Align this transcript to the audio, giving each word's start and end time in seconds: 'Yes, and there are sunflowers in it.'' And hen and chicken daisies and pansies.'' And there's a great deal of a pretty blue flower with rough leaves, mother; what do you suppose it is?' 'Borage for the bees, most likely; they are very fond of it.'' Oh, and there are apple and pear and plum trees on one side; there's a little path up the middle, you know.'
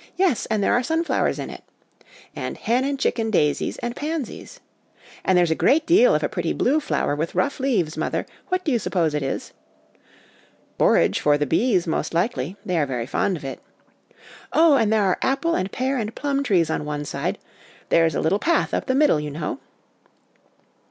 'Yes, 0.16 0.46
and 0.46 0.64
there 0.64 0.72
are 0.72 0.82
sunflowers 0.82 1.38
in 1.38 1.50
it.'' 1.50 1.62
And 2.34 2.56
hen 2.56 2.84
and 2.84 2.98
chicken 2.98 3.30
daisies 3.30 3.76
and 3.80 3.94
pansies.'' 3.94 4.60
And 5.26 5.36
there's 5.36 5.50
a 5.50 5.54
great 5.54 5.84
deal 5.86 6.14
of 6.14 6.22
a 6.22 6.28
pretty 6.30 6.54
blue 6.54 6.80
flower 6.80 7.14
with 7.14 7.34
rough 7.34 7.60
leaves, 7.60 7.94
mother; 7.94 8.24
what 8.48 8.64
do 8.64 8.72
you 8.72 8.78
suppose 8.78 9.12
it 9.12 9.22
is?' 9.22 9.52
'Borage 10.78 11.20
for 11.20 11.36
the 11.36 11.44
bees, 11.44 11.86
most 11.86 12.14
likely; 12.14 12.56
they 12.64 12.78
are 12.78 12.86
very 12.86 13.04
fond 13.04 13.36
of 13.36 13.44
it.'' 13.44 13.60
Oh, 14.54 14.76
and 14.76 14.90
there 14.90 15.02
are 15.02 15.18
apple 15.20 15.54
and 15.54 15.70
pear 15.70 15.98
and 15.98 16.14
plum 16.14 16.42
trees 16.42 16.70
on 16.70 16.86
one 16.86 17.04
side; 17.04 17.36
there's 17.90 18.14
a 18.14 18.22
little 18.22 18.38
path 18.38 18.72
up 18.72 18.86
the 18.86 18.94
middle, 18.94 19.20
you 19.20 19.30
know.' 19.30 19.58